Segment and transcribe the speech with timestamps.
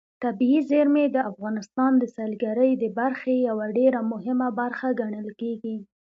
[0.23, 5.75] طبیعي زیرمې د افغانستان د سیلګرۍ د برخې یوه ډېره مهمه برخه ګڼل کېږي.